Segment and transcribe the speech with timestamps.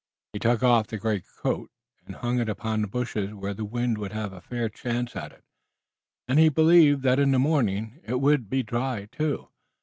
[0.33, 1.69] He took off the greatcoat,
[2.07, 5.31] and hung it upon the bushes where the wind would have a fair chance at
[5.31, 5.43] it,
[6.27, 9.49] and he believed that in the morning it would be dry, too.